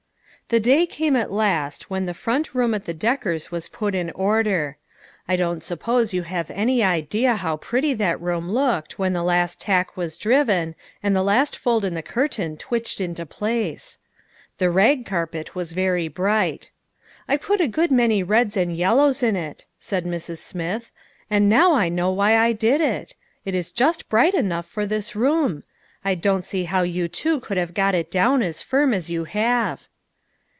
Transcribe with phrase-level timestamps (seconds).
[0.53, 3.95] r MHE day came at last when the front room at the Deckers was put
[3.95, 4.75] in order.
[5.25, 9.61] I don't suppose you have any idea how pretty that room looked when the last
[9.61, 13.97] tack was driven, and the last fold in the curtain twitched into place!
[14.57, 16.71] The rag carpet was very bright."
[17.29, 20.39] I put a good many red and yellows in it," said Mrs.
[20.39, 20.91] Smith,
[21.29, 23.15] "and now I know why I did it.
[23.45, 25.63] It js just bright enough for this room.
[26.03, 29.23] I don't see how you two could have got it down as firm as you
[29.23, 29.87] have."